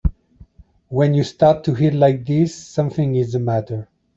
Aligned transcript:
When 0.87 1.13
you 1.13 1.23
start 1.23 1.63
to 1.65 1.77
eat 1.77 1.91
like 1.91 2.25
this 2.25 2.55
something 2.55 3.13
is 3.13 3.33
the 3.33 3.39
matter. 3.39 3.87